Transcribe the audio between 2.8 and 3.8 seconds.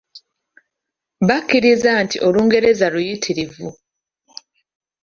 luyitirivu.